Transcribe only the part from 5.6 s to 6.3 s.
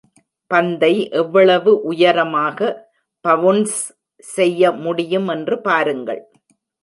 பாருங்கள்